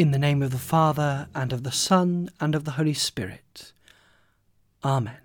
In 0.00 0.12
the 0.12 0.18
name 0.18 0.42
of 0.42 0.50
the 0.50 0.56
Father, 0.56 1.28
and 1.34 1.52
of 1.52 1.62
the 1.62 1.70
Son, 1.70 2.30
and 2.40 2.54
of 2.54 2.64
the 2.64 2.70
Holy 2.70 2.94
Spirit. 2.94 3.74
Amen. 4.82 5.18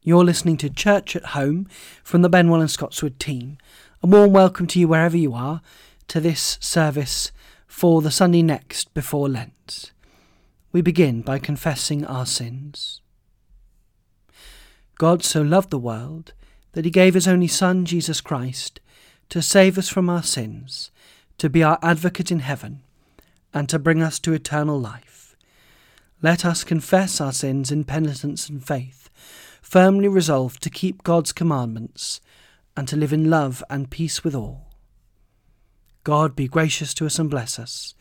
You're 0.00 0.24
listening 0.24 0.56
to 0.56 0.70
Church 0.70 1.14
at 1.14 1.26
Home 1.36 1.68
from 2.02 2.22
the 2.22 2.30
Benwell 2.30 2.62
and 2.62 2.70
Scotswood 2.70 3.20
team. 3.20 3.58
A 4.02 4.06
warm 4.06 4.32
welcome 4.32 4.66
to 4.68 4.80
you 4.80 4.88
wherever 4.88 5.18
you 5.18 5.34
are 5.34 5.60
to 6.08 6.20
this 6.20 6.56
service 6.58 7.32
for 7.66 8.00
the 8.00 8.10
Sunday 8.10 8.40
next 8.40 8.94
before 8.94 9.28
Lent. 9.28 9.92
We 10.72 10.80
begin 10.80 11.20
by 11.20 11.38
confessing 11.38 12.06
our 12.06 12.24
sins. 12.24 13.02
God 14.96 15.22
so 15.22 15.42
loved 15.42 15.68
the 15.68 15.78
world 15.78 16.32
that 16.72 16.86
he 16.86 16.90
gave 16.90 17.12
his 17.12 17.28
only 17.28 17.48
Son, 17.48 17.84
Jesus 17.84 18.22
Christ, 18.22 18.80
to 19.28 19.42
save 19.42 19.76
us 19.76 19.90
from 19.90 20.08
our 20.08 20.22
sins, 20.22 20.90
to 21.36 21.50
be 21.50 21.62
our 21.62 21.78
advocate 21.82 22.30
in 22.30 22.38
heaven 22.38 22.83
and 23.54 23.68
to 23.68 23.78
bring 23.78 24.02
us 24.02 24.18
to 24.18 24.32
eternal 24.34 24.78
life. 24.78 25.36
Let 26.20 26.44
us 26.44 26.64
confess 26.64 27.20
our 27.20 27.32
sins 27.32 27.70
in 27.70 27.84
penitence 27.84 28.48
and 28.48 28.62
faith, 28.62 29.08
firmly 29.62 30.08
resolved 30.08 30.62
to 30.64 30.70
keep 30.70 31.04
God's 31.04 31.32
commandments 31.32 32.20
and 32.76 32.88
to 32.88 32.96
live 32.96 33.12
in 33.12 33.30
love 33.30 33.62
and 33.70 33.90
peace 33.90 34.24
with 34.24 34.34
all. 34.34 34.72
God 36.02 36.34
be 36.34 36.48
gracious 36.48 36.92
to 36.94 37.06
us 37.06 37.18
and 37.18 37.30
bless 37.30 37.58
us, 37.58 37.94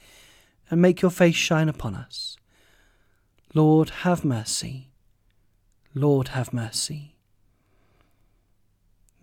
and 0.70 0.82
make 0.82 1.02
your 1.02 1.12
face 1.12 1.36
shine 1.36 1.70
upon 1.70 1.96
us. 1.96 2.36
Lord, 3.54 3.92
have 4.02 4.26
mercy. 4.26 4.90
Lord, 5.94 6.30
have 6.30 6.52
mercy. 6.52 7.16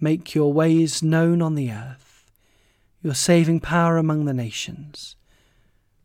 Make 0.00 0.34
your 0.34 0.52
ways 0.52 1.02
known 1.02 1.42
on 1.42 1.56
the 1.56 1.72
earth, 1.72 2.30
your 3.02 3.14
saving 3.14 3.60
power 3.60 3.96
among 3.96 4.24
the 4.24 4.32
nations. 4.32 5.16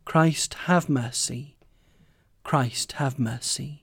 Christ, 0.06 0.54
have 0.64 0.88
mercy. 0.88 1.56
Christ, 2.44 2.92
have 2.92 3.18
mercy. 3.18 3.82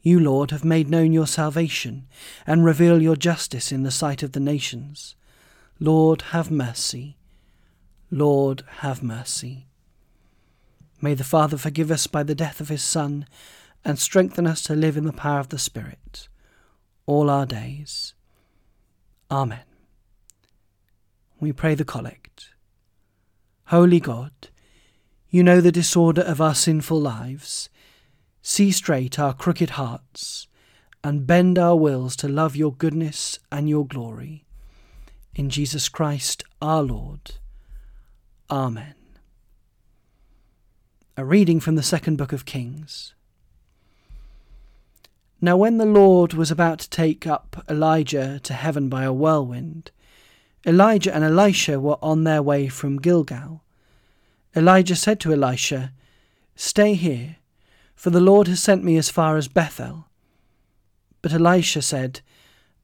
You, 0.00 0.18
Lord, 0.18 0.50
have 0.50 0.64
made 0.64 0.88
known 0.88 1.12
your 1.12 1.26
salvation 1.26 2.08
and 2.46 2.64
reveal 2.64 3.02
your 3.02 3.16
justice 3.16 3.70
in 3.70 3.82
the 3.82 3.90
sight 3.90 4.22
of 4.22 4.32
the 4.32 4.40
nations. 4.40 5.14
Lord, 5.78 6.22
have 6.32 6.50
mercy. 6.50 7.18
Lord, 8.10 8.64
have 8.78 9.02
mercy. 9.02 9.66
May 11.02 11.12
the 11.12 11.22
Father 11.22 11.58
forgive 11.58 11.90
us 11.90 12.06
by 12.06 12.22
the 12.22 12.34
death 12.34 12.60
of 12.60 12.70
his 12.70 12.82
Son 12.82 13.26
and 13.84 13.98
strengthen 13.98 14.46
us 14.46 14.62
to 14.62 14.74
live 14.74 14.96
in 14.96 15.04
the 15.04 15.12
power 15.12 15.38
of 15.38 15.50
the 15.50 15.58
Spirit 15.58 16.28
all 17.04 17.28
our 17.28 17.44
days. 17.44 18.14
Amen. 19.30 19.64
We 21.40 21.52
pray 21.52 21.74
the 21.74 21.84
Collect. 21.84 22.25
Holy 23.70 23.98
God, 23.98 24.30
you 25.28 25.42
know 25.42 25.60
the 25.60 25.72
disorder 25.72 26.22
of 26.22 26.40
our 26.40 26.54
sinful 26.54 27.00
lives. 27.00 27.68
See 28.40 28.70
straight 28.70 29.18
our 29.18 29.34
crooked 29.34 29.70
hearts, 29.70 30.46
and 31.02 31.26
bend 31.26 31.58
our 31.58 31.74
wills 31.74 32.14
to 32.16 32.28
love 32.28 32.54
your 32.54 32.72
goodness 32.72 33.40
and 33.50 33.68
your 33.68 33.84
glory. 33.84 34.44
In 35.34 35.50
Jesus 35.50 35.88
Christ 35.88 36.44
our 36.62 36.80
Lord. 36.80 37.32
Amen. 38.48 38.94
A 41.16 41.24
reading 41.24 41.58
from 41.58 41.74
the 41.74 41.82
second 41.82 42.16
book 42.16 42.32
of 42.32 42.44
Kings. 42.44 43.14
Now, 45.40 45.56
when 45.56 45.78
the 45.78 45.86
Lord 45.86 46.34
was 46.34 46.52
about 46.52 46.78
to 46.78 46.90
take 46.90 47.26
up 47.26 47.64
Elijah 47.68 48.38
to 48.44 48.54
heaven 48.54 48.88
by 48.88 49.02
a 49.02 49.12
whirlwind, 49.12 49.90
Elijah 50.66 51.14
and 51.14 51.22
Elisha 51.22 51.78
were 51.78 51.96
on 52.02 52.24
their 52.24 52.42
way 52.42 52.66
from 52.66 52.98
Gilgal. 52.98 53.62
Elijah 54.56 54.96
said 54.96 55.20
to 55.20 55.32
Elisha, 55.32 55.92
Stay 56.56 56.94
here, 56.94 57.36
for 57.94 58.10
the 58.10 58.20
Lord 58.20 58.48
has 58.48 58.60
sent 58.60 58.82
me 58.82 58.96
as 58.96 59.08
far 59.08 59.36
as 59.36 59.46
Bethel. 59.46 60.08
But 61.22 61.32
Elisha 61.32 61.82
said, 61.82 62.20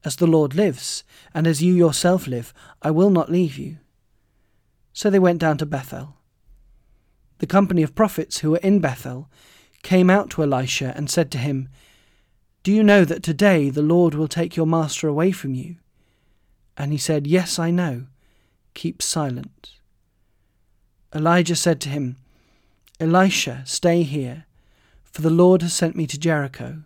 As 0.05 0.15
the 0.15 0.27
Lord 0.27 0.55
lives, 0.55 1.03
and 1.33 1.45
as 1.45 1.61
you 1.61 1.73
yourself 1.73 2.25
live, 2.25 2.53
I 2.81 2.89
will 2.91 3.09
not 3.09 3.31
leave 3.31 3.57
you. 3.57 3.77
So 4.93 5.09
they 5.09 5.19
went 5.19 5.39
down 5.39 5.57
to 5.57 5.65
Bethel. 5.65 6.15
The 7.39 7.47
company 7.47 7.83
of 7.83 7.95
prophets 7.95 8.39
who 8.39 8.51
were 8.51 8.57
in 8.57 8.79
Bethel 8.79 9.29
came 9.81 10.09
out 10.09 10.29
to 10.31 10.43
Elisha 10.43 10.93
and 10.95 11.09
said 11.09 11.29
to 11.31 11.37
him, 11.37 11.67
Do 12.63 12.71
you 12.71 12.83
know 12.83 13.03
that 13.03 13.23
today 13.23 13.69
the 13.69 13.81
Lord 13.81 14.13
will 14.13 14.29
take 14.29 14.55
your 14.55 14.67
master 14.67 15.09
away 15.09 15.31
from 15.33 15.53
you? 15.53 15.75
And 16.77 16.91
he 16.91 16.97
said, 16.97 17.27
Yes, 17.27 17.59
I 17.59 17.71
know. 17.71 18.07
Keep 18.73 19.01
silent. 19.01 19.79
Elijah 21.13 21.55
said 21.55 21.79
to 21.81 21.89
him, 21.89 22.17
Elisha, 22.99 23.63
stay 23.65 24.03
here, 24.03 24.45
for 25.03 25.21
the 25.21 25.29
Lord 25.29 25.61
has 25.61 25.73
sent 25.73 25.95
me 25.95 26.07
to 26.07 26.17
Jericho. 26.17 26.83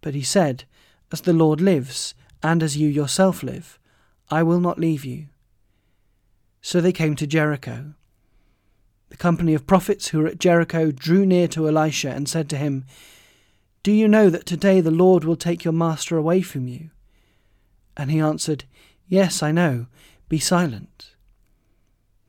But 0.00 0.14
he 0.14 0.22
said, 0.22 0.64
As 1.10 1.22
the 1.22 1.32
Lord 1.32 1.60
lives, 1.60 2.14
and 2.42 2.62
as 2.62 2.76
you 2.76 2.88
yourself 2.88 3.42
live, 3.42 3.78
I 4.30 4.42
will 4.42 4.60
not 4.60 4.78
leave 4.78 5.04
you. 5.04 5.26
So 6.60 6.80
they 6.80 6.92
came 6.92 7.16
to 7.16 7.26
Jericho. 7.26 7.94
The 9.10 9.16
company 9.16 9.52
of 9.52 9.66
prophets 9.66 10.08
who 10.08 10.20
were 10.20 10.26
at 10.26 10.38
Jericho 10.38 10.90
drew 10.90 11.26
near 11.26 11.48
to 11.48 11.68
Elisha 11.68 12.10
and 12.10 12.28
said 12.28 12.48
to 12.50 12.56
him, 12.56 12.84
Do 13.82 13.92
you 13.92 14.08
know 14.08 14.30
that 14.30 14.46
today 14.46 14.80
the 14.80 14.90
Lord 14.90 15.24
will 15.24 15.36
take 15.36 15.64
your 15.64 15.72
master 15.72 16.16
away 16.16 16.40
from 16.40 16.68
you? 16.68 16.90
And 17.96 18.10
he 18.10 18.20
answered, 18.20 18.64
Yes, 19.08 19.42
I 19.42 19.52
know. 19.52 19.86
Be 20.28 20.38
silent. 20.38 21.14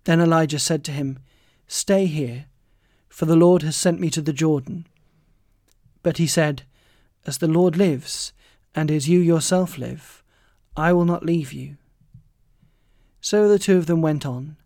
Then 0.04 0.20
Elijah 0.20 0.60
said 0.60 0.84
to 0.86 0.92
him, 0.92 1.20
Stay 1.68 2.06
here, 2.06 2.46
for 3.08 3.26
the 3.26 3.36
Lord 3.36 3.62
has 3.62 3.76
sent 3.76 4.00
me 4.00 4.10
to 4.10 4.22
the 4.22 4.34
Jordan. 4.34 4.88
But 6.02 6.18
he 6.18 6.28
said, 6.28 6.64
As 7.26 7.38
the 7.38 7.48
Lord 7.48 7.78
lives, 7.78 8.34
and 8.76 8.92
as 8.92 9.08
you 9.08 9.20
yourself 9.20 9.78
live, 9.78 10.24
I 10.76 10.92
will 10.92 11.06
not 11.06 11.26
leave 11.26 11.54
you. 11.54 11.78
So 13.22 13.48
the 13.48 13.60
two 13.60 13.78
of 13.78 13.86
them 13.86 14.02
went 14.02 14.26
on. 14.26 14.58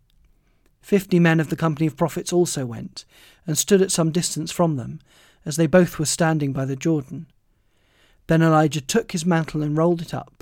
Fifty 0.80 1.20
men 1.20 1.38
of 1.38 1.50
the 1.50 1.56
company 1.56 1.86
of 1.86 1.96
prophets 1.96 2.32
also 2.32 2.66
went, 2.66 3.04
and 3.46 3.56
stood 3.56 3.82
at 3.82 3.92
some 3.92 4.10
distance 4.10 4.50
from 4.50 4.76
them, 4.76 5.00
as 5.44 5.56
they 5.56 5.66
both 5.66 5.98
were 5.98 6.06
standing 6.06 6.52
by 6.52 6.64
the 6.64 6.76
Jordan. 6.76 7.26
Then 8.26 8.42
Elijah 8.42 8.80
took 8.80 9.12
his 9.12 9.24
mantle 9.24 9.62
and 9.62 9.76
rolled 9.76 10.02
it 10.02 10.12
up, 10.12 10.37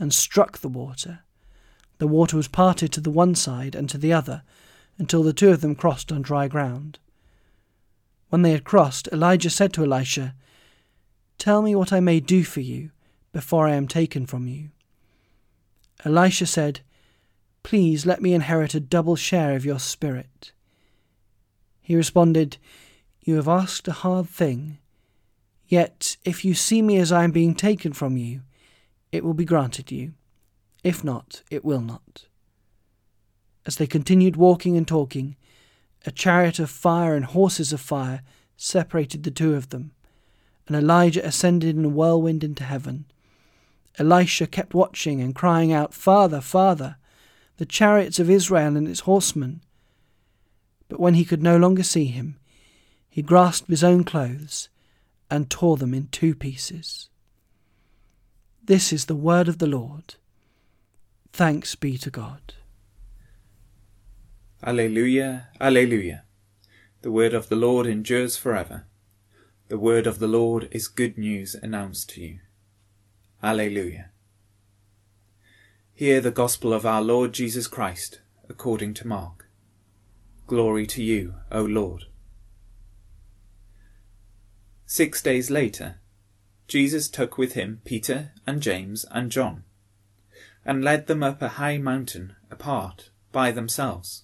and 0.00 0.12
struck 0.12 0.58
the 0.58 0.68
water. 0.68 1.20
The 1.98 2.08
water 2.08 2.36
was 2.36 2.48
parted 2.48 2.92
to 2.94 3.00
the 3.00 3.10
one 3.10 3.34
side 3.34 3.74
and 3.74 3.88
to 3.90 3.98
the 3.98 4.12
other, 4.12 4.42
until 4.98 5.22
the 5.22 5.34
two 5.34 5.50
of 5.50 5.60
them 5.60 5.74
crossed 5.74 6.10
on 6.10 6.22
dry 6.22 6.48
ground. 6.48 6.98
When 8.30 8.42
they 8.42 8.52
had 8.52 8.64
crossed, 8.64 9.08
Elijah 9.12 9.50
said 9.50 9.72
to 9.74 9.84
Elisha, 9.84 10.34
Tell 11.36 11.62
me 11.62 11.74
what 11.74 11.92
I 11.92 12.00
may 12.00 12.18
do 12.18 12.42
for 12.42 12.60
you 12.60 12.90
before 13.32 13.68
I 13.68 13.74
am 13.74 13.86
taken 13.86 14.26
from 14.26 14.48
you. 14.48 14.70
Elisha 16.04 16.46
said, 16.46 16.80
Please 17.62 18.06
let 18.06 18.22
me 18.22 18.32
inherit 18.32 18.74
a 18.74 18.80
double 18.80 19.16
share 19.16 19.54
of 19.54 19.66
your 19.66 19.78
spirit. 19.78 20.52
He 21.82 21.94
responded, 21.94 22.56
You 23.20 23.36
have 23.36 23.48
asked 23.48 23.86
a 23.88 23.92
hard 23.92 24.28
thing. 24.28 24.78
Yet, 25.68 26.16
if 26.24 26.44
you 26.44 26.54
see 26.54 26.82
me 26.82 26.96
as 26.96 27.12
I 27.12 27.24
am 27.24 27.30
being 27.30 27.54
taken 27.54 27.92
from 27.92 28.16
you, 28.16 28.40
it 29.12 29.24
will 29.24 29.34
be 29.34 29.44
granted 29.44 29.90
you. 29.90 30.12
If 30.82 31.04
not, 31.04 31.42
it 31.50 31.64
will 31.64 31.80
not. 31.80 32.26
As 33.66 33.76
they 33.76 33.86
continued 33.86 34.36
walking 34.36 34.76
and 34.76 34.88
talking, 34.88 35.36
a 36.06 36.10
chariot 36.10 36.58
of 36.58 36.70
fire 36.70 37.14
and 37.14 37.26
horses 37.26 37.72
of 37.72 37.80
fire 37.80 38.22
separated 38.56 39.22
the 39.22 39.30
two 39.30 39.54
of 39.54 39.68
them, 39.68 39.92
and 40.66 40.76
Elijah 40.76 41.26
ascended 41.26 41.76
in 41.76 41.84
a 41.84 41.88
whirlwind 41.88 42.42
into 42.42 42.64
heaven. 42.64 43.04
Elisha 43.98 44.46
kept 44.46 44.72
watching 44.72 45.20
and 45.20 45.34
crying 45.34 45.72
out, 45.72 45.92
Father, 45.92 46.40
Father, 46.40 46.96
the 47.58 47.66
chariots 47.66 48.18
of 48.18 48.30
Israel 48.30 48.76
and 48.76 48.88
its 48.88 49.00
horsemen. 49.00 49.60
But 50.88 51.00
when 51.00 51.14
he 51.14 51.24
could 51.24 51.42
no 51.42 51.58
longer 51.58 51.82
see 51.82 52.06
him, 52.06 52.38
he 53.10 53.20
grasped 53.20 53.68
his 53.68 53.84
own 53.84 54.04
clothes 54.04 54.70
and 55.30 55.50
tore 55.50 55.76
them 55.76 55.92
in 55.92 56.06
two 56.06 56.34
pieces. 56.34 57.09
This 58.70 58.92
is 58.92 59.06
the 59.06 59.16
word 59.16 59.48
of 59.48 59.58
the 59.58 59.66
Lord. 59.66 60.14
Thanks 61.32 61.74
be 61.74 61.98
to 61.98 62.08
God. 62.08 62.54
Alleluia, 64.64 65.48
Alleluia. 65.60 66.22
The 67.02 67.10
word 67.10 67.34
of 67.34 67.48
the 67.48 67.56
Lord 67.56 67.88
endures 67.88 68.36
forever. 68.36 68.86
The 69.66 69.76
word 69.76 70.06
of 70.06 70.20
the 70.20 70.28
Lord 70.28 70.68
is 70.70 70.86
good 70.86 71.18
news 71.18 71.56
announced 71.60 72.10
to 72.10 72.20
you. 72.20 72.38
Alleluia. 73.42 74.10
Hear 75.92 76.20
the 76.20 76.30
gospel 76.30 76.72
of 76.72 76.86
our 76.86 77.02
Lord 77.02 77.32
Jesus 77.32 77.66
Christ 77.66 78.20
according 78.48 78.94
to 78.94 79.08
Mark. 79.08 79.48
Glory 80.46 80.86
to 80.86 81.02
you, 81.02 81.34
O 81.50 81.62
Lord. 81.62 82.04
Six 84.86 85.20
days 85.20 85.50
later, 85.50 85.96
Jesus 86.70 87.08
took 87.08 87.36
with 87.36 87.54
him 87.54 87.80
Peter 87.84 88.30
and 88.46 88.62
James 88.62 89.04
and 89.10 89.32
John, 89.32 89.64
and 90.64 90.84
led 90.84 91.08
them 91.08 91.20
up 91.20 91.42
a 91.42 91.48
high 91.48 91.78
mountain 91.78 92.36
apart 92.48 93.10
by 93.32 93.50
themselves. 93.50 94.22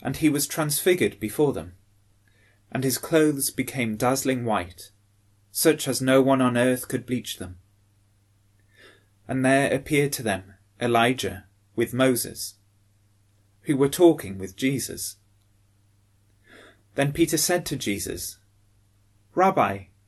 and 0.00 0.18
he 0.18 0.28
was 0.28 0.46
transfigured 0.46 1.18
before 1.18 1.52
them, 1.52 1.74
and 2.70 2.84
his 2.84 2.98
clothes 2.98 3.50
became 3.50 3.96
dazzling 3.96 4.44
white, 4.44 4.92
such 5.50 5.88
as 5.88 6.00
no 6.00 6.22
one 6.22 6.40
on 6.40 6.56
earth 6.56 6.86
could 6.86 7.04
bleach 7.04 7.38
them. 7.38 7.58
And 9.26 9.44
there 9.44 9.74
appeared 9.74 10.12
to 10.12 10.22
them 10.22 10.54
Elijah 10.80 11.46
with 11.74 11.92
Moses, 11.92 12.54
who 13.62 13.76
were 13.76 13.88
talking 13.88 14.38
with 14.38 14.56
Jesus. 14.56 15.16
Then 16.94 17.12
Peter 17.12 17.36
said 17.36 17.66
to 17.66 17.76
Jesus, 17.76 18.38
Rabbi, 19.34 19.84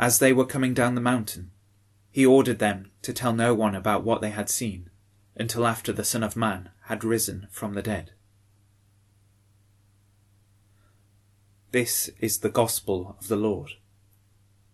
As 0.00 0.18
they 0.18 0.32
were 0.32 0.46
coming 0.46 0.72
down 0.72 0.94
the 0.94 1.00
mountain, 1.02 1.50
he 2.10 2.24
ordered 2.24 2.58
them 2.58 2.90
to 3.02 3.12
tell 3.12 3.34
no 3.34 3.54
one 3.54 3.74
about 3.74 4.02
what 4.02 4.22
they 4.22 4.30
had 4.30 4.48
seen 4.48 4.88
until 5.36 5.66
after 5.66 5.92
the 5.92 6.04
Son 6.04 6.22
of 6.22 6.34
Man 6.34 6.70
had 6.84 7.04
risen 7.04 7.48
from 7.50 7.74
the 7.74 7.82
dead. 7.82 8.12
This 11.70 12.08
is 12.18 12.38
the 12.38 12.48
gospel 12.48 13.14
of 13.20 13.28
the 13.28 13.36
Lord. 13.36 13.72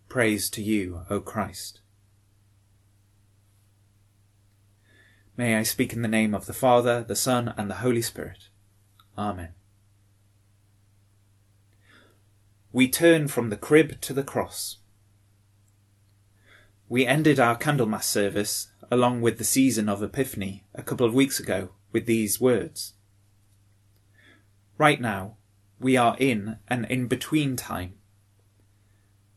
Praise 0.07 0.49
to 0.51 0.63
you, 0.63 1.01
O 1.09 1.19
Christ. 1.19 1.81
May 5.35 5.57
I 5.57 5.63
speak 5.63 5.91
in 5.91 6.03
the 6.03 6.07
name 6.07 6.33
of 6.33 6.45
the 6.45 6.53
Father, 6.53 7.03
the 7.03 7.17
Son, 7.17 7.53
and 7.57 7.69
the 7.69 7.75
Holy 7.75 8.01
Spirit. 8.01 8.47
Amen. 9.17 9.49
We 12.71 12.87
turn 12.87 13.27
from 13.27 13.49
the 13.49 13.57
crib 13.57 13.99
to 14.01 14.13
the 14.13 14.23
cross. 14.23 14.77
We 16.89 17.05
ended 17.05 17.37
our 17.37 17.57
Candlemas 17.57 18.05
service, 18.05 18.67
along 18.89 19.21
with 19.21 19.37
the 19.37 19.43
season 19.43 19.89
of 19.89 20.01
Epiphany, 20.01 20.63
a 20.73 20.81
couple 20.81 21.05
of 21.05 21.13
weeks 21.13 21.37
ago, 21.39 21.71
with 21.91 22.05
these 22.05 22.39
words. 22.39 22.93
Right 24.77 25.01
now, 25.01 25.35
we 25.79 25.97
are 25.97 26.15
in 26.17 26.59
an 26.69 26.85
in 26.85 27.07
between 27.07 27.57
time. 27.57 27.95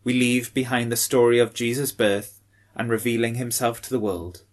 We 0.04 0.12
leave 0.12 0.54
behind 0.54 0.92
the 0.92 0.96
story 0.96 1.38
of 1.40 1.52
Jesus' 1.52 1.92
birth 1.92 2.40
and 2.76 2.88
revealing 2.88 3.34
himself 3.34 3.82
to 3.82 3.90
the 3.90 4.00
world. 4.00 4.44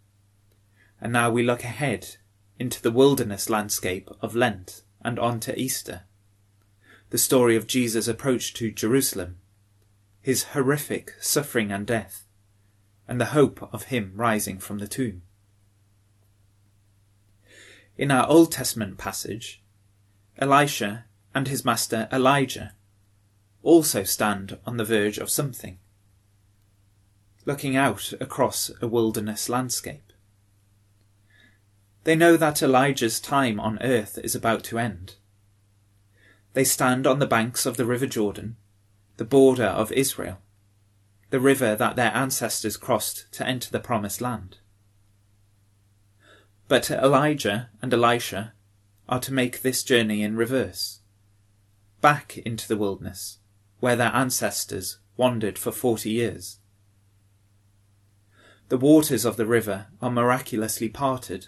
And 0.99 1.13
now 1.13 1.29
we 1.29 1.43
look 1.43 1.63
ahead 1.63 2.17
into 2.57 2.81
the 2.81 2.91
wilderness 2.91 3.49
landscape 3.49 4.09
of 4.21 4.35
Lent 4.35 4.81
and 5.01 5.19
on 5.19 5.39
to 5.41 5.57
Easter. 5.57 6.03
The 7.11 7.17
story 7.19 7.55
of 7.55 7.67
Jesus' 7.67 8.07
approach 8.07 8.53
to 8.55 8.71
Jerusalem, 8.71 9.37
his 10.19 10.45
horrific 10.45 11.13
suffering 11.21 11.71
and 11.71 11.85
death, 11.85 12.26
and 13.07 13.21
the 13.21 13.25
hope 13.25 13.67
of 13.73 13.83
him 13.83 14.13
rising 14.15 14.59
from 14.59 14.79
the 14.79 14.87
tomb. 14.87 15.21
In 17.97 18.11
our 18.11 18.27
Old 18.27 18.51
Testament 18.51 18.97
passage, 18.97 19.63
Elisha 20.37 21.05
and 21.33 21.47
his 21.47 21.65
master 21.65 22.07
Elijah 22.11 22.73
also 23.63 24.03
stand 24.03 24.57
on 24.65 24.77
the 24.77 24.85
verge 24.85 25.17
of 25.17 25.29
something, 25.29 25.79
looking 27.45 27.75
out 27.75 28.13
across 28.19 28.69
a 28.81 28.87
wilderness 28.87 29.49
landscape. 29.49 30.13
They 32.03 32.15
know 32.15 32.37
that 32.37 32.61
Elijah's 32.61 33.19
time 33.19 33.59
on 33.59 33.81
earth 33.81 34.17
is 34.23 34.35
about 34.35 34.63
to 34.65 34.79
end. 34.79 35.15
They 36.53 36.63
stand 36.63 37.05
on 37.05 37.19
the 37.19 37.27
banks 37.27 37.65
of 37.65 37.77
the 37.77 37.85
River 37.85 38.05
Jordan, 38.05 38.57
the 39.17 39.25
border 39.25 39.65
of 39.65 39.91
Israel, 39.91 40.39
the 41.29 41.39
river 41.39 41.75
that 41.75 41.95
their 41.95 42.15
ancestors 42.15 42.77
crossed 42.77 43.31
to 43.33 43.45
enter 43.45 43.69
the 43.69 43.79
promised 43.79 44.21
land. 44.21 44.57
But 46.67 46.89
Elijah 46.91 47.69
and 47.81 47.93
Elisha 47.93 48.53
are 49.09 49.19
to 49.19 49.33
make 49.33 49.61
this 49.61 49.83
journey 49.83 50.21
in 50.23 50.35
reverse, 50.35 50.99
back 52.01 52.37
into 52.39 52.67
the 52.67 52.77
wilderness, 52.77 53.39
where 53.79 53.95
their 53.95 54.13
ancestors 54.13 54.99
wandered 55.15 55.57
for 55.57 55.71
forty 55.71 56.11
years. 56.11 56.59
The 58.69 58.77
waters 58.77 59.23
of 59.23 59.37
the 59.37 59.45
river 59.45 59.87
are 60.01 60.11
miraculously 60.11 60.89
parted, 60.89 61.47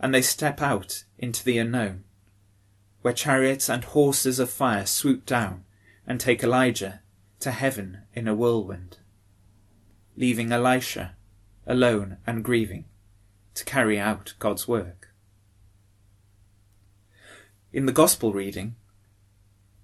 and 0.00 0.12
they 0.12 0.22
step 0.22 0.60
out 0.60 1.04
into 1.18 1.44
the 1.44 1.58
unknown, 1.58 2.04
where 3.02 3.14
chariots 3.14 3.68
and 3.68 3.84
horses 3.84 4.40
of 4.40 4.50
fire 4.50 4.86
swoop 4.86 5.24
down 5.24 5.64
and 6.04 6.18
take 6.18 6.42
Elijah 6.42 7.00
to 7.42 7.50
heaven 7.50 7.98
in 8.14 8.28
a 8.28 8.34
whirlwind, 8.34 8.98
leaving 10.16 10.52
Elisha 10.52 11.16
alone 11.66 12.16
and 12.26 12.44
grieving 12.44 12.84
to 13.54 13.64
carry 13.64 13.98
out 13.98 14.34
God's 14.38 14.68
work. 14.68 15.12
In 17.72 17.86
the 17.86 17.92
Gospel 17.92 18.32
reading, 18.32 18.76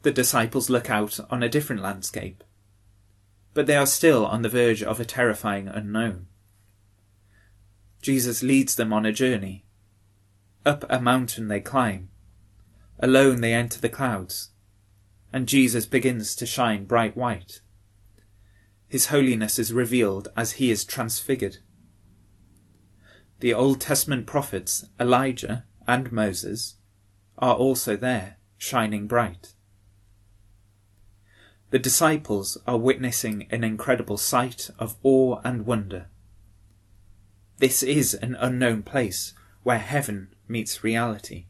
the 0.03 0.13
disciples 0.13 0.71
look 0.71 0.89
out 0.89 1.19
on 1.31 1.43
a 1.43 1.49
different 1.49 1.83
landscape, 1.83 2.45
but 3.55 3.67
they 3.67 3.77
are 3.77 3.87
still 3.87 4.25
on 4.25 4.43
the 4.43 4.49
verge 4.49 4.83
of 4.83 5.01
a 5.01 5.05
terrifying 5.05 5.67
unknown. 5.67 6.27
Jesus 8.01 8.43
leads 8.43 8.77
them 8.77 8.93
on 8.93 9.05
a 9.05 9.13
journey. 9.13 9.65
Up 10.65 10.85
a 10.89 11.01
mountain 11.01 11.49
they 11.49 11.61
climb. 11.61 12.09
Alone 13.01 13.41
they 13.41 13.53
enter 13.53 13.81
the 13.81 13.89
clouds 13.89 14.51
and 15.33 15.47
Jesus 15.47 15.87
begins 15.87 16.35
to 16.37 16.47
shine 16.47 16.85
bright 16.85 17.17
white. 17.17 17.61
His 18.89 19.07
holiness 19.07 19.59
is 19.59 19.73
revealed 19.73 20.29
as 20.37 20.53
he 20.53 20.71
is 20.71 20.85
transfigured. 20.85 21.59
The 23.41 23.55
Old 23.55 23.81
Testament 23.81 24.27
prophets, 24.27 24.87
Elijah 24.99 25.65
and 25.87 26.11
Moses, 26.11 26.77
are 27.37 27.55
also 27.55 27.97
there, 27.97 28.39
shining 28.57 29.07
bright. 29.07 29.55
The 31.71 31.79
disciples 31.79 32.57
are 32.67 32.79
witnessing 32.79 33.47
an 33.51 33.63
incredible 33.63 34.17
sight 34.17 34.71
of 34.79 34.97
awe 35.03 35.41
and 35.45 35.67
wonder. 35.67 36.07
This 37.59 37.83
is 37.83 38.15
an 38.15 38.37
unknown 38.41 38.83
place 38.83 39.35
where 39.63 39.79
heaven 39.79 40.35
meets 40.49 40.83
reality. 40.83 41.47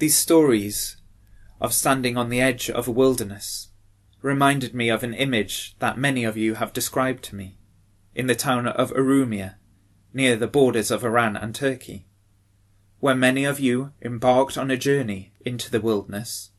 These 0.00 0.16
stories 0.16 0.96
of 1.60 1.74
standing 1.74 2.16
on 2.16 2.30
the 2.30 2.40
edge 2.40 2.70
of 2.70 2.88
a 2.88 2.90
wilderness 2.90 3.68
reminded 4.22 4.74
me 4.74 4.88
of 4.88 5.02
an 5.02 5.12
image 5.12 5.76
that 5.78 5.98
many 5.98 6.24
of 6.24 6.38
you 6.38 6.54
have 6.54 6.72
described 6.72 7.22
to 7.24 7.34
me 7.34 7.58
in 8.14 8.26
the 8.26 8.34
town 8.34 8.66
of 8.66 8.92
Urumia, 8.92 9.56
near 10.14 10.36
the 10.36 10.46
borders 10.46 10.90
of 10.90 11.04
Iran 11.04 11.36
and 11.36 11.54
Turkey, 11.54 12.06
where 13.00 13.14
many 13.14 13.44
of 13.44 13.60
you 13.60 13.92
embarked 14.00 14.56
on 14.56 14.70
a 14.70 14.76
journey 14.78 15.34
into 15.44 15.70
the 15.70 15.82
wilderness, 15.82 16.52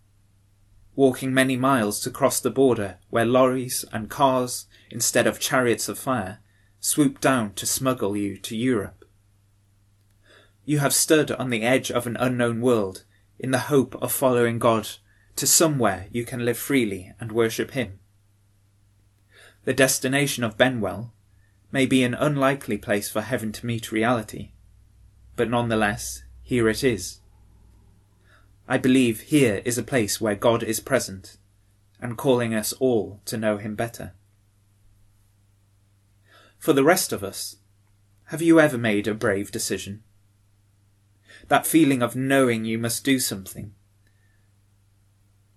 walking 0.96 1.34
many 1.34 1.58
miles 1.58 2.00
to 2.02 2.12
cross 2.12 2.40
the 2.40 2.52
border 2.52 3.00
where 3.10 3.26
lorries 3.26 3.84
and 3.92 4.08
cars, 4.08 4.68
instead 4.92 5.26
of 5.26 5.40
chariots 5.40 5.90
of 5.90 5.98
fire, 5.98 6.42
swoop 6.80 7.20
down 7.20 7.56
to 7.56 7.66
smuggle 7.66 8.16
you 8.16 8.38
to 8.38 8.56
Europe. 8.56 9.04
You 10.64 10.78
have 10.78 10.94
stood 10.94 11.32
on 11.32 11.50
the 11.50 11.64
edge 11.64 11.90
of 11.90 12.06
an 12.06 12.18
unknown 12.20 12.62
world 12.62 13.04
in 13.42 13.50
the 13.50 13.58
hope 13.74 13.96
of 13.96 14.12
following 14.12 14.60
God 14.60 14.88
to 15.36 15.48
somewhere 15.48 16.06
you 16.12 16.24
can 16.24 16.46
live 16.46 16.60
freely 16.60 17.12
and 17.20 17.32
worship 17.32 17.72
Him. 17.72 18.00
The 19.66 19.74
destination 19.74 20.44
of 20.44 20.60
Benwell 20.60 21.12
may 21.72 21.88
be 21.88 22.04
an 22.04 22.14
unlikely 22.14 22.78
place 22.78 23.10
for 23.10 23.22
heaven 23.22 23.52
to 23.54 23.66
meet 23.66 23.92
reality, 23.92 24.52
but 25.36 25.50
nonetheless, 25.50 26.22
here 26.44 26.70
it 26.70 26.84
is. 26.84 27.22
I 28.68 28.78
believe 28.78 29.22
here 29.22 29.64
is 29.66 29.80
a 29.80 29.84
place 29.84 30.22
where 30.22 30.36
God 30.36 30.62
is 30.62 30.80
present 30.80 31.38
and 32.00 32.20
calling 32.20 32.54
us 32.54 32.74
all 32.74 33.22
to 33.26 33.38
know 33.38 33.58
Him 33.58 33.74
better. 33.74 34.14
For 36.60 36.74
the 36.74 36.84
rest 36.84 37.12
of 37.12 37.24
us, 37.24 37.56
have 38.26 38.44
you 38.44 38.60
ever 38.60 38.78
made 38.78 39.08
a 39.08 39.16
brave 39.16 39.50
decision? 39.50 40.04
That 41.48 41.68
feeling 41.68 42.02
of 42.02 42.16
knowing 42.16 42.66
you 42.66 42.78
must 42.78 43.04
do 43.04 43.20
something. 43.20 43.74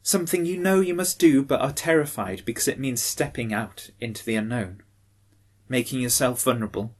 Something 0.02 0.44
you 0.44 0.58
know 0.58 0.80
you 0.80 0.94
must 0.94 1.18
do 1.18 1.42
but 1.42 1.60
are 1.60 1.72
terrified 1.72 2.42
because 2.44 2.68
it 2.68 2.78
means 2.78 3.00
stepping 3.00 3.54
out 3.54 3.90
into 4.00 4.24
the 4.24 4.36
unknown, 4.36 4.82
making 5.68 6.00
yourself 6.00 6.42
vulnerable, 6.42 6.94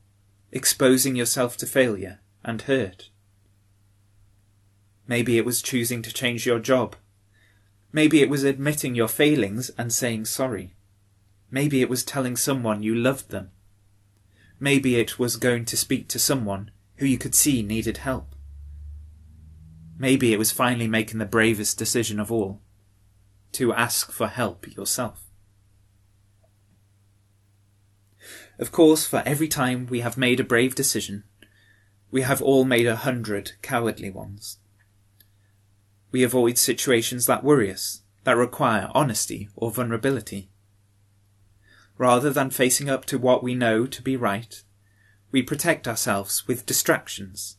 exposing 0.53 1.15
yourself 1.15 1.57
to 1.59 1.67
failure 1.67 2.21
and 2.43 2.63
hurt. 2.63 3.11
Maybe 5.07 5.37
it 5.37 5.45
was 5.45 5.61
choosing 5.61 6.01
to 6.03 6.13
change 6.13 6.47
your 6.47 6.59
job. 6.59 6.97
Maybe 7.93 8.23
it 8.23 8.31
was 8.31 8.43
admitting 8.43 8.95
your 8.95 9.09
failings 9.09 9.71
and 9.77 9.93
saying 9.93 10.25
sorry. 10.25 10.75
Maybe 11.51 11.83
it 11.83 11.91
was 11.91 12.05
telling 12.05 12.37
someone 12.37 12.83
you 12.83 12.95
loved 12.95 13.31
them. 13.31 13.51
Maybe 14.59 14.97
it 14.97 15.19
was 15.19 15.37
going 15.37 15.67
to 15.67 15.77
speak 15.77 16.09
to 16.09 16.19
someone 16.19 16.71
who 16.97 17.07
you 17.07 17.19
could 17.19 17.35
see 17.35 17.63
needed 17.63 17.99
help. 17.99 18.34
Maybe 19.99 20.33
it 20.33 20.39
was 20.39 20.51
finally 20.51 20.89
making 20.89 21.19
the 21.19 21.27
bravest 21.27 21.79
decision 21.79 22.19
of 22.19 22.33
all 22.33 22.61
to 23.53 23.73
ask 23.73 24.11
for 24.11 24.27
help 24.27 24.75
yourself. 24.77 25.25
Of 28.59 28.73
course, 28.73 29.07
for 29.07 29.23
every 29.25 29.49
time 29.49 29.87
we 29.87 30.01
have 30.01 30.17
made 30.17 30.41
a 30.41 30.45
brave 30.45 30.75
decision, 30.75 31.25
we 32.11 32.23
have 32.23 32.43
all 32.43 32.65
made 32.65 32.87
a 32.87 32.97
hundred 32.97 33.53
cowardly 33.63 34.11
ones. 34.11 34.59
We 36.13 36.23
avoid 36.23 36.59
situations 36.59 37.27
that 37.27 37.43
worry 37.43 37.73
us, 37.73 38.03
that 38.23 38.37
require 38.37 38.91
honesty 38.95 39.49
or 39.57 39.73
vulnerability. 39.73 40.51
Rather 41.99 42.31
than 42.31 42.51
facing 42.51 42.89
up 42.89 43.05
to 43.07 43.19
what 43.19 43.43
we 43.43 43.55
know 43.55 43.87
to 43.87 44.03
be 44.03 44.17
right, 44.17 44.63
we 45.33 45.43
protect 45.43 45.89
ourselves 45.89 46.47
with 46.47 46.67
distractions. 46.67 47.57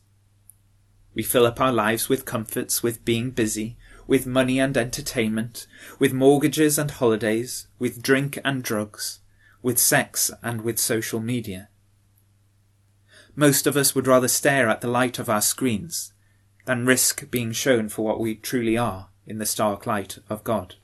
We 1.16 1.22
fill 1.22 1.46
up 1.46 1.62
our 1.62 1.72
lives 1.72 2.10
with 2.10 2.26
comforts, 2.26 2.82
with 2.82 3.02
being 3.06 3.30
busy, 3.30 3.78
with 4.06 4.26
money 4.26 4.60
and 4.60 4.76
entertainment, 4.76 5.66
with 5.98 6.12
mortgages 6.12 6.78
and 6.78 6.90
holidays, 6.90 7.68
with 7.78 8.02
drink 8.02 8.38
and 8.44 8.62
drugs, 8.62 9.20
with 9.62 9.78
sex 9.78 10.30
and 10.42 10.60
with 10.60 10.78
social 10.78 11.18
media. 11.18 11.70
Most 13.34 13.66
of 13.66 13.78
us 13.78 13.94
would 13.94 14.06
rather 14.06 14.28
stare 14.28 14.68
at 14.68 14.82
the 14.82 14.88
light 14.88 15.18
of 15.18 15.30
our 15.30 15.40
screens 15.40 16.12
than 16.66 16.84
risk 16.84 17.30
being 17.30 17.52
shown 17.52 17.88
for 17.88 18.04
what 18.04 18.20
we 18.20 18.34
truly 18.34 18.76
are 18.76 19.08
in 19.26 19.38
the 19.38 19.46
stark 19.46 19.86
light 19.86 20.18
of 20.28 20.44
God. 20.44 20.74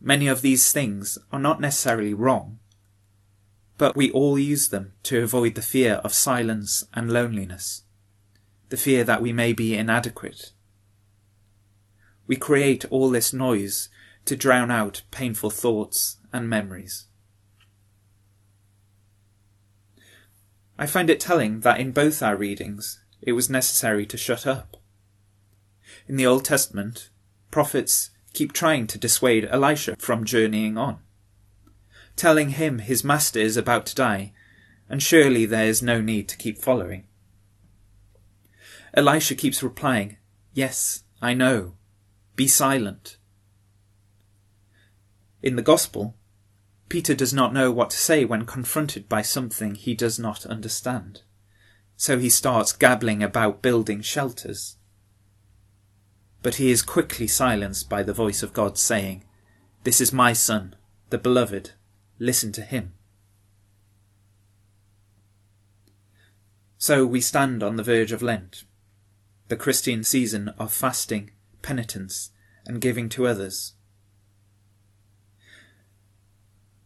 Many 0.00 0.26
of 0.26 0.42
these 0.42 0.72
things 0.72 1.16
are 1.30 1.38
not 1.38 1.60
necessarily 1.60 2.12
wrong, 2.12 2.58
but 3.78 3.96
we 3.96 4.10
all 4.10 4.38
use 4.38 4.68
them 4.68 4.92
to 5.04 5.22
avoid 5.22 5.54
the 5.54 5.62
fear 5.62 5.94
of 6.04 6.12
silence 6.12 6.84
and 6.92 7.12
loneliness, 7.12 7.84
the 8.68 8.76
fear 8.76 9.04
that 9.04 9.22
we 9.22 9.32
may 9.32 9.52
be 9.52 9.76
inadequate. 9.76 10.52
We 12.26 12.36
create 12.36 12.84
all 12.90 13.08
this 13.08 13.32
noise 13.32 13.88
to 14.26 14.36
drown 14.36 14.70
out 14.70 15.02
painful 15.10 15.50
thoughts 15.50 16.18
and 16.32 16.50
memories. 16.50 17.06
I 20.78 20.86
find 20.86 21.08
it 21.08 21.20
telling 21.20 21.60
that 21.60 21.80
in 21.80 21.92
both 21.92 22.22
our 22.22 22.36
readings 22.36 23.00
it 23.22 23.32
was 23.32 23.48
necessary 23.48 24.04
to 24.06 24.16
shut 24.16 24.46
up. 24.46 24.76
In 26.06 26.16
the 26.16 26.26
Old 26.26 26.44
Testament, 26.44 27.10
prophets 27.50 28.10
keep 28.32 28.52
trying 28.52 28.86
to 28.88 28.98
dissuade 28.98 29.46
Elisha 29.46 29.96
from 29.98 30.24
journeying 30.24 30.76
on, 30.76 30.98
telling 32.18 32.50
him 32.50 32.80
his 32.80 33.04
master 33.04 33.38
is 33.38 33.56
about 33.56 33.86
to 33.86 33.94
die, 33.94 34.32
and 34.88 35.02
surely 35.02 35.46
there 35.46 35.66
is 35.66 35.82
no 35.82 36.00
need 36.00 36.28
to 36.28 36.36
keep 36.36 36.58
following. 36.58 37.04
Elisha 38.94 39.34
keeps 39.34 39.62
replying, 39.62 40.16
Yes, 40.52 41.04
I 41.22 41.34
know. 41.34 41.74
Be 42.34 42.48
silent. 42.48 43.16
In 45.42 45.56
the 45.56 45.62
Gospel, 45.62 46.16
Peter 46.88 47.14
does 47.14 47.34
not 47.34 47.52
know 47.52 47.70
what 47.70 47.90
to 47.90 47.96
say 47.96 48.24
when 48.24 48.44
confronted 48.46 49.08
by 49.08 49.22
something 49.22 49.74
he 49.74 49.94
does 49.94 50.18
not 50.18 50.46
understand. 50.46 51.22
So 51.96 52.18
he 52.18 52.30
starts 52.30 52.72
gabbling 52.72 53.22
about 53.22 53.62
building 53.62 54.00
shelters. 54.00 54.76
But 56.42 56.56
he 56.56 56.70
is 56.70 56.82
quickly 56.82 57.26
silenced 57.26 57.88
by 57.88 58.02
the 58.02 58.12
voice 58.12 58.42
of 58.42 58.52
God 58.52 58.78
saying, 58.78 59.24
This 59.84 60.00
is 60.00 60.12
my 60.12 60.32
son, 60.32 60.76
the 61.10 61.18
beloved, 61.18 61.72
listen 62.18 62.52
to 62.52 62.62
him. 62.62 62.94
So 66.76 67.04
we 67.04 67.20
stand 67.20 67.62
on 67.62 67.76
the 67.76 67.82
verge 67.82 68.12
of 68.12 68.22
Lent, 68.22 68.64
the 69.48 69.56
Christian 69.56 70.04
season 70.04 70.50
of 70.58 70.72
fasting, 70.72 71.32
penitence, 71.60 72.30
and 72.66 72.80
giving 72.80 73.08
to 73.10 73.26
others. 73.26 73.72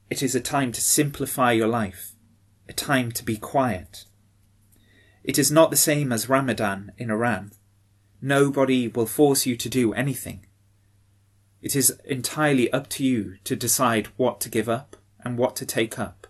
It 0.08 0.22
is 0.22 0.34
a 0.34 0.40
time 0.40 0.72
to 0.72 0.80
simplify 0.80 1.52
your 1.52 1.68
life, 1.68 2.12
a 2.68 2.72
time 2.72 3.12
to 3.12 3.24
be 3.24 3.36
quiet. 3.36 4.04
It 5.24 5.38
is 5.38 5.50
not 5.50 5.70
the 5.70 5.76
same 5.76 6.10
as 6.10 6.28
Ramadan 6.28 6.92
in 6.96 7.10
Iran. 7.10 7.52
Nobody 8.20 8.88
will 8.88 9.06
force 9.06 9.46
you 9.46 9.56
to 9.56 9.68
do 9.68 9.92
anything. 9.92 10.46
It 11.60 11.76
is 11.76 11.98
entirely 12.04 12.72
up 12.72 12.88
to 12.90 13.04
you 13.04 13.36
to 13.44 13.56
decide 13.56 14.08
what 14.16 14.40
to 14.40 14.48
give 14.48 14.68
up 14.68 14.96
and 15.24 15.38
what 15.38 15.56
to 15.56 15.66
take 15.66 15.98
up. 15.98 16.26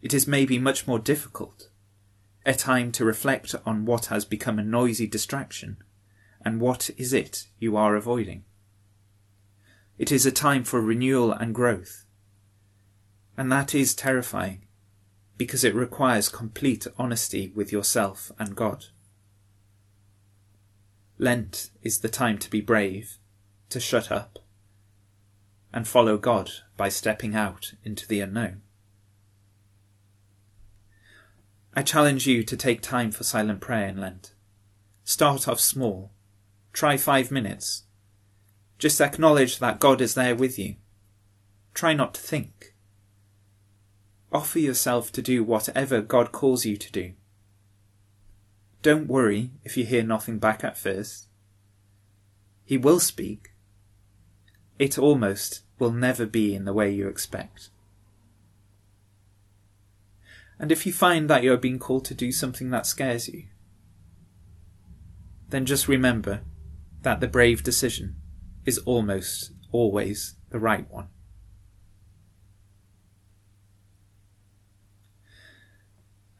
It 0.00 0.14
is 0.14 0.26
maybe 0.26 0.58
much 0.58 0.86
more 0.86 0.98
difficult, 0.98 1.68
a 2.46 2.54
time 2.54 2.92
to 2.92 3.04
reflect 3.04 3.54
on 3.66 3.84
what 3.84 4.06
has 4.06 4.24
become 4.24 4.58
a 4.58 4.64
noisy 4.64 5.06
distraction 5.06 5.78
and 6.44 6.60
what 6.60 6.90
is 6.96 7.12
it 7.12 7.48
you 7.58 7.76
are 7.76 7.96
avoiding. 7.96 8.44
It 9.98 10.12
is 10.12 10.24
a 10.24 10.30
time 10.30 10.62
for 10.62 10.80
renewal 10.80 11.32
and 11.32 11.54
growth, 11.54 12.04
and 13.36 13.50
that 13.50 13.74
is 13.74 13.94
terrifying 13.94 14.66
because 15.36 15.64
it 15.64 15.74
requires 15.74 16.28
complete 16.28 16.86
honesty 16.96 17.52
with 17.54 17.72
yourself 17.72 18.30
and 18.38 18.54
God. 18.54 18.86
Lent 21.16 21.70
is 21.82 21.98
the 21.98 22.08
time 22.08 22.38
to 22.38 22.50
be 22.50 22.60
brave, 22.60 23.18
to 23.70 23.80
shut 23.80 24.12
up, 24.12 24.38
and 25.72 25.86
follow 25.86 26.16
God 26.16 26.50
by 26.78 26.88
stepping 26.88 27.34
out 27.34 27.74
into 27.84 28.08
the 28.08 28.20
unknown. 28.20 28.62
I 31.74 31.82
challenge 31.82 32.26
you 32.26 32.42
to 32.44 32.56
take 32.56 32.80
time 32.80 33.10
for 33.10 33.24
silent 33.24 33.60
prayer 33.60 33.88
in 33.88 34.00
Lent. 34.00 34.32
Start 35.04 35.46
off 35.46 35.60
small. 35.60 36.12
Try 36.72 36.96
five 36.96 37.30
minutes. 37.30 37.82
Just 38.78 39.00
acknowledge 39.00 39.58
that 39.58 39.80
God 39.80 40.00
is 40.00 40.14
there 40.14 40.34
with 40.34 40.58
you. 40.58 40.76
Try 41.74 41.92
not 41.92 42.14
to 42.14 42.20
think. 42.20 42.74
Offer 44.32 44.58
yourself 44.58 45.12
to 45.12 45.22
do 45.22 45.42
whatever 45.42 46.00
God 46.00 46.32
calls 46.32 46.64
you 46.64 46.76
to 46.76 46.92
do. 46.92 47.12
Don't 48.82 49.08
worry 49.08 49.50
if 49.64 49.76
you 49.76 49.84
hear 49.84 50.02
nothing 50.02 50.38
back 50.38 50.62
at 50.62 50.78
first. 50.78 51.26
He 52.64 52.76
will 52.76 53.00
speak. 53.00 53.50
It 54.78 54.98
almost 54.98 55.62
will 55.78 55.92
never 55.92 56.26
be 56.26 56.54
in 56.54 56.64
the 56.64 56.72
way 56.72 56.90
you 56.90 57.08
expect. 57.08 57.70
And 60.58 60.72
if 60.72 60.86
you 60.86 60.92
find 60.92 61.30
that 61.30 61.42
you're 61.42 61.56
being 61.56 61.78
called 61.78 62.04
to 62.06 62.14
do 62.14 62.32
something 62.32 62.70
that 62.70 62.86
scares 62.86 63.28
you, 63.28 63.44
then 65.48 65.64
just 65.64 65.88
remember 65.88 66.42
that 67.02 67.20
the 67.20 67.28
brave 67.28 67.62
decision 67.62 68.16
is 68.64 68.78
almost 68.78 69.52
always 69.70 70.34
the 70.50 70.58
right 70.58 70.90
one. 70.90 71.08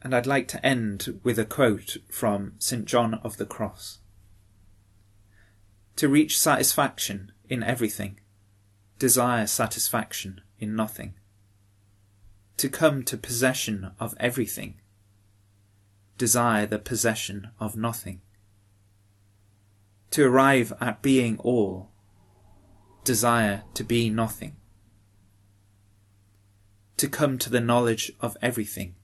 and 0.01 0.15
I'd 0.15 0.27
like 0.27 0.47
to 0.49 0.65
end 0.65 1.19
with 1.23 1.37
a 1.37 1.45
quote 1.45 1.97
from 2.09 2.53
St. 2.57 2.85
John 2.85 3.15
of 3.15 3.37
the 3.37 3.45
Cross. 3.45 3.99
To 5.97 6.07
reach 6.07 6.39
satisfaction 6.39 7.31
in 7.49 7.63
everything, 7.63 8.19
desire 8.99 9.47
satisfaction 9.47 10.41
in 10.59 10.75
nothing. 10.75 11.13
To 12.57 12.69
come 12.69 13.03
to 13.03 13.17
possession 13.17 13.91
of 13.99 14.13
everything, 14.19 14.81
desire 16.17 16.65
the 16.65 16.79
possession 16.79 17.51
of 17.59 17.77
nothing. 17.77 18.21
To 20.11 20.25
arrive 20.25 20.73
at 20.81 21.01
being 21.01 21.37
all, 21.39 21.91
desire 23.05 23.63
to 23.75 23.83
be 23.85 24.09
nothing. 24.09 24.57
To 26.97 27.07
come 27.07 27.37
to 27.37 27.49
the 27.49 27.61
knowledge 27.61 28.11
of 28.19 28.35
everything, 28.41 28.95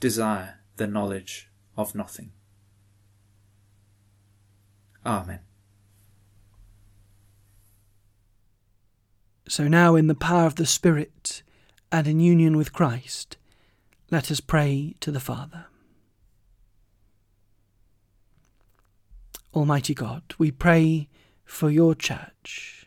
desire 0.00 0.58
the 0.76 0.88
knowledge 0.88 1.48
of 1.76 1.94
nothing. 1.94 2.32
Amen. 5.06 5.40
So 9.50 9.66
now, 9.66 9.96
in 9.96 10.06
the 10.06 10.14
power 10.14 10.46
of 10.46 10.54
the 10.54 10.64
Spirit 10.64 11.42
and 11.90 12.06
in 12.06 12.20
union 12.20 12.56
with 12.56 12.72
Christ, 12.72 13.36
let 14.08 14.30
us 14.30 14.38
pray 14.38 14.94
to 15.00 15.10
the 15.10 15.18
Father. 15.18 15.64
Almighty 19.52 19.92
God, 19.92 20.22
we 20.38 20.52
pray 20.52 21.08
for 21.44 21.68
your 21.68 21.96
church. 21.96 22.86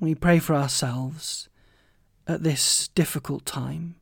We 0.00 0.16
pray 0.16 0.40
for 0.40 0.56
ourselves 0.56 1.48
at 2.26 2.42
this 2.42 2.88
difficult 2.88 3.46
time 3.46 3.94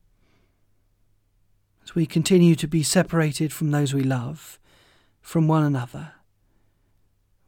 as 1.84 1.94
we 1.94 2.06
continue 2.06 2.54
to 2.54 2.66
be 2.66 2.82
separated 2.82 3.52
from 3.52 3.70
those 3.70 3.92
we 3.92 4.02
love 4.02 4.58
from 5.20 5.46
one 5.46 5.62
another. 5.62 6.12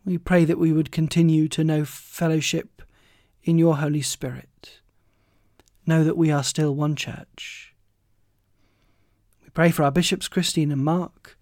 We 0.04 0.18
pray 0.18 0.44
that 0.44 0.58
we 0.58 0.70
would 0.70 0.92
continue 0.92 1.48
to 1.48 1.64
know 1.64 1.86
fellowship 1.86 2.79
in 3.42 3.58
your 3.58 3.76
Holy 3.78 4.02
Spirit. 4.02 4.80
Know 5.86 6.04
that 6.04 6.16
we 6.16 6.30
are 6.30 6.44
still 6.44 6.74
one 6.74 6.96
church. 6.96 7.74
We 9.42 9.50
pray 9.50 9.70
for 9.70 9.82
our 9.82 9.90
bishops, 9.90 10.28
Christine 10.28 10.70
and 10.70 10.84
Mark, 10.84 11.38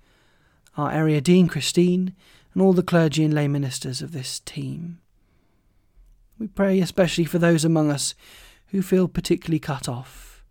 our 0.76 0.90
area 0.90 1.20
dean, 1.20 1.48
Christine, 1.48 2.14
and 2.54 2.62
all 2.62 2.72
the 2.72 2.82
clergy 2.82 3.24
and 3.24 3.34
lay 3.34 3.48
ministers 3.48 4.00
of 4.00 4.12
this 4.12 4.40
team. 4.40 5.00
We 6.38 6.46
pray 6.46 6.80
especially 6.80 7.24
for 7.24 7.38
those 7.38 7.64
among 7.64 7.90
us 7.90 8.14
who 8.68 8.80
feel 8.80 9.08
particularly 9.08 9.58
cut 9.58 9.88
off, 9.88 10.44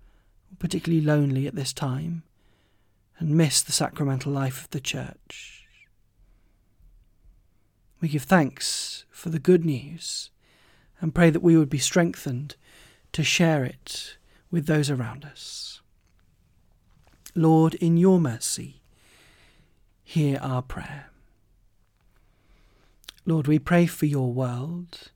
or 0.51 0.55
particularly 0.57 1.03
lonely 1.03 1.47
at 1.47 1.55
this 1.55 1.71
time, 1.71 2.23
and 3.19 3.29
miss 3.29 3.61
the 3.61 3.71
sacramental 3.71 4.31
life 4.31 4.65
of 4.65 4.69
the 4.71 4.79
Church. 4.79 5.67
We 7.99 8.09
give 8.09 8.23
thanks 8.23 9.05
for 9.09 9.29
the 9.29 9.39
good 9.39 9.65
news 9.65 10.29
and 10.99 11.13
pray 11.13 11.29
that 11.29 11.43
we 11.43 11.57
would 11.57 11.69
be 11.69 11.77
strengthened 11.77 12.55
to 13.13 13.23
share 13.23 13.63
it 13.63 14.17
with 14.51 14.65
those 14.65 14.89
around 14.89 15.25
us. 15.25 15.81
Lord, 17.35 17.75
in 17.75 17.97
your 17.97 18.19
mercy, 18.19 18.81
hear 20.03 20.39
our 20.41 20.61
prayer. 20.61 21.09
Lord, 23.25 23.47
we 23.47 23.59
pray 23.59 23.85
for 23.85 24.05
your 24.05 24.31
world, 24.31 25.11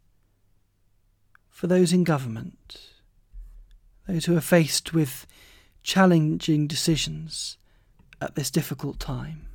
for 1.50 1.68
those 1.68 1.94
in 1.94 2.04
government, 2.04 2.90
those 4.08 4.26
who 4.26 4.36
are 4.36 4.42
faced 4.42 4.94
with 4.94 5.26
challenging 5.82 6.68
decisions 6.68 7.58
at 8.20 8.36
this 8.36 8.52
difficult 8.52 9.00
time, 9.00 9.48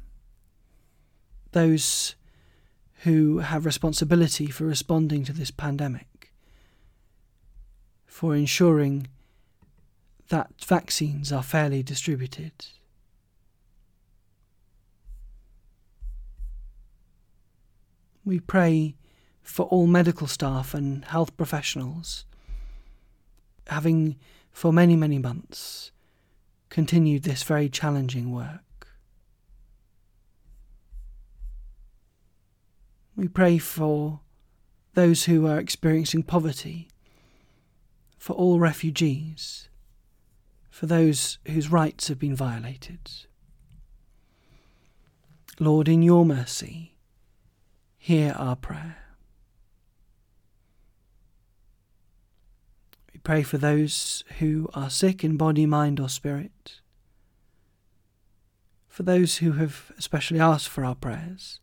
those 1.52 2.14
who 3.02 3.38
have 3.38 3.66
responsibility 3.66 4.46
for 4.46 4.64
responding 4.64 5.24
to 5.24 5.32
this 5.32 5.50
pandemic, 5.50 6.06
for 8.16 8.34
ensuring 8.34 9.06
that 10.30 10.48
vaccines 10.64 11.30
are 11.30 11.42
fairly 11.42 11.82
distributed. 11.82 12.50
We 18.24 18.40
pray 18.40 18.96
for 19.42 19.66
all 19.66 19.86
medical 19.86 20.26
staff 20.26 20.72
and 20.72 21.04
health 21.04 21.36
professionals, 21.36 22.24
having 23.66 24.16
for 24.50 24.72
many, 24.72 24.96
many 24.96 25.18
months 25.18 25.90
continued 26.70 27.24
this 27.24 27.42
very 27.42 27.68
challenging 27.68 28.32
work. 28.32 28.88
We 33.14 33.28
pray 33.28 33.58
for 33.58 34.20
those 34.94 35.24
who 35.24 35.46
are 35.46 35.58
experiencing 35.58 36.22
poverty, 36.22 36.88
for 38.26 38.32
all 38.32 38.58
refugees, 38.58 39.68
for 40.68 40.86
those 40.86 41.38
whose 41.46 41.70
rights 41.70 42.08
have 42.08 42.18
been 42.18 42.34
violated. 42.34 42.98
Lord, 45.60 45.86
in 45.86 46.02
your 46.02 46.24
mercy, 46.26 46.96
hear 47.96 48.34
our 48.36 48.56
prayer. 48.56 48.96
We 53.14 53.20
pray 53.20 53.44
for 53.44 53.58
those 53.58 54.24
who 54.40 54.68
are 54.74 54.90
sick 54.90 55.22
in 55.22 55.36
body, 55.36 55.64
mind, 55.64 56.00
or 56.00 56.08
spirit, 56.08 56.80
for 58.88 59.04
those 59.04 59.36
who 59.36 59.52
have 59.52 59.92
especially 59.96 60.40
asked 60.40 60.68
for 60.68 60.84
our 60.84 60.96
prayers 60.96 61.60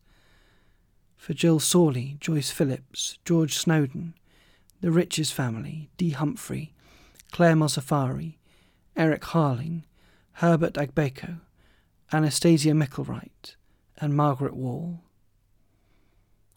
for 1.14 1.34
Jill 1.34 1.60
Sawley, 1.60 2.16
Joyce 2.20 2.50
Phillips, 2.50 3.18
George 3.26 3.54
Snowden, 3.58 4.14
the 4.84 4.92
Riches 4.92 5.30
family, 5.30 5.88
Dee 5.96 6.10
Humphrey, 6.10 6.74
Claire 7.32 7.54
Mozaffari, 7.54 8.34
Eric 8.94 9.22
Harling, 9.22 9.84
Herbert 10.32 10.74
Agbeko, 10.74 11.40
Anastasia 12.12 12.72
Micklewright, 12.72 13.54
and 13.96 14.14
Margaret 14.14 14.54
Wall. 14.54 15.00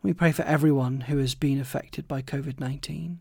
We 0.02 0.12
pray 0.12 0.34
for 0.34 0.42
everyone 0.42 1.02
who 1.08 1.20
has 1.20 1.36
been 1.36 1.58
affected 1.58 2.06
by 2.06 2.22
COVID 2.22 2.60
19. 2.60 3.20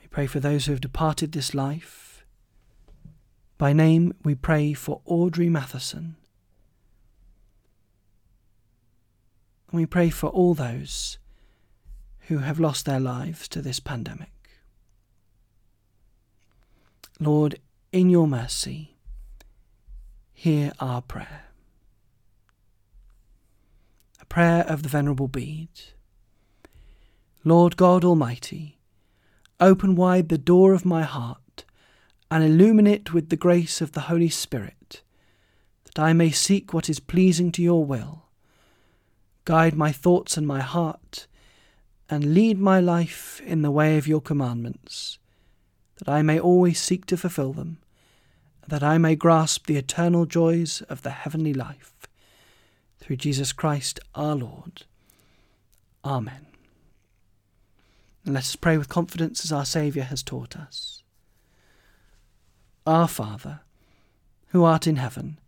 We 0.00 0.06
pray 0.08 0.26
for 0.26 0.40
those 0.40 0.64
who 0.64 0.72
have 0.72 0.80
departed 0.80 1.32
this 1.32 1.52
life. 1.52 2.24
By 3.58 3.74
name, 3.74 4.14
we 4.24 4.34
pray 4.34 4.72
for 4.72 5.02
Audrey 5.04 5.50
Matheson, 5.50 6.16
And 9.70 9.78
we 9.78 9.84
pray 9.84 10.08
for 10.08 10.30
all 10.30 10.54
those 10.54 11.18
who 12.28 12.38
have 12.38 12.60
lost 12.60 12.86
their 12.86 13.00
lives 13.00 13.48
to 13.48 13.62
this 13.62 13.80
pandemic. 13.80 14.32
Lord, 17.18 17.58
in 17.92 18.08
your 18.08 18.26
mercy, 18.26 18.96
hear 20.32 20.72
our 20.80 21.02
prayer. 21.02 21.44
A 24.20 24.24
prayer 24.26 24.64
of 24.66 24.82
the 24.82 24.88
Venerable 24.88 25.28
Bede. 25.28 25.68
Lord 27.44 27.76
God 27.76 28.04
Almighty, 28.04 28.78
open 29.58 29.96
wide 29.96 30.28
the 30.28 30.38
door 30.38 30.72
of 30.72 30.84
my 30.84 31.02
heart 31.02 31.64
and 32.30 32.44
illumine 32.44 32.86
it 32.86 33.12
with 33.12 33.28
the 33.28 33.36
grace 33.36 33.80
of 33.80 33.92
the 33.92 34.02
Holy 34.02 34.28
Spirit, 34.28 35.02
that 35.84 35.98
I 35.98 36.12
may 36.12 36.30
seek 36.30 36.72
what 36.72 36.88
is 36.88 37.00
pleasing 37.00 37.50
to 37.52 37.62
your 37.62 37.84
will 37.84 38.20
Guide 39.44 39.74
my 39.74 39.90
thoughts 39.90 40.36
and 40.36 40.46
my 40.46 40.60
heart, 40.60 41.26
and 42.10 42.34
lead 42.34 42.58
my 42.58 42.80
life 42.80 43.40
in 43.46 43.62
the 43.62 43.70
way 43.70 43.96
of 43.96 44.08
your 44.08 44.20
commandments, 44.20 45.18
that 45.98 46.08
I 46.08 46.22
may 46.22 46.40
always 46.40 46.80
seek 46.80 47.06
to 47.06 47.16
fulfill 47.16 47.52
them, 47.52 47.78
that 48.66 48.82
I 48.82 48.98
may 48.98 49.14
grasp 49.14 49.66
the 49.66 49.76
eternal 49.76 50.26
joys 50.26 50.82
of 50.82 51.02
the 51.02 51.10
heavenly 51.10 51.54
life. 51.54 51.94
Through 52.98 53.16
Jesus 53.16 53.52
Christ 53.52 54.00
our 54.14 54.34
Lord. 54.34 54.82
Amen. 56.04 56.46
And 58.24 58.34
let 58.34 58.42
us 58.42 58.56
pray 58.56 58.76
with 58.76 58.88
confidence 58.88 59.44
as 59.44 59.52
our 59.52 59.64
Saviour 59.64 60.04
has 60.04 60.22
taught 60.22 60.56
us. 60.56 61.02
Our 62.86 63.08
Father, 63.08 63.60
who 64.48 64.64
art 64.64 64.86
in 64.86 64.96
heaven, 64.96 65.38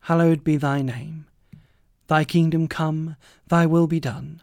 hallowed 0.00 0.42
be 0.42 0.56
thy 0.56 0.82
name. 0.82 1.26
Thy 2.08 2.24
kingdom 2.24 2.68
come, 2.68 3.16
thy 3.46 3.64
will 3.64 3.86
be 3.86 4.00
done, 4.00 4.42